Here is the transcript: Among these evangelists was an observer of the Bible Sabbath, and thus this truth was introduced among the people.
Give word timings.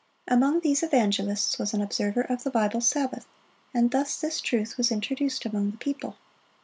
Among 0.27 0.61
these 0.61 0.81
evangelists 0.81 1.59
was 1.59 1.75
an 1.75 1.81
observer 1.83 2.21
of 2.21 2.43
the 2.43 2.49
Bible 2.49 2.81
Sabbath, 2.81 3.27
and 3.71 3.91
thus 3.91 4.19
this 4.19 4.41
truth 4.41 4.75
was 4.75 4.91
introduced 4.91 5.45
among 5.45 5.69
the 5.69 5.77
people. 5.77 6.15